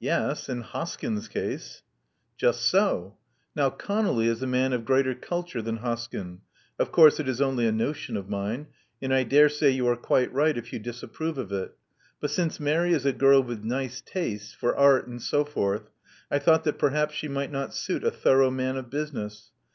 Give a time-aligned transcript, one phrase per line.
[0.00, 1.82] "Yes, in Hoskyn's case."
[2.38, 3.18] "Just so.
[3.54, 6.38] Now ConoUy is a man of greater culture than Hoskyn.
[6.78, 8.68] Of course, it is only a notion of mine;
[9.02, 11.76] and I dare say you are quite right if you disapprove of it.
[12.18, 15.90] But since Mary is a girl with nice tastes— for art and so forth—
[16.30, 19.50] I thought that perhaps she might not suit a thorough man of business.